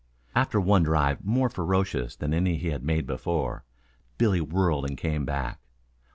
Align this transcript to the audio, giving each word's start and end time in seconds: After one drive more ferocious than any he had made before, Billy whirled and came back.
After 0.33 0.59
one 0.59 0.81
drive 0.81 1.23
more 1.23 1.47
ferocious 1.47 2.15
than 2.15 2.33
any 2.33 2.57
he 2.57 2.69
had 2.69 2.81
made 2.81 3.05
before, 3.05 3.65
Billy 4.17 4.41
whirled 4.41 4.89
and 4.89 4.97
came 4.97 5.25
back. 5.25 5.59